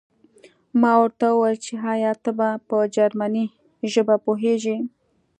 [0.81, 2.31] ما ورته وویل چې ایا ته
[2.67, 3.45] په جرمني
[3.91, 4.77] ژبه پوهېږې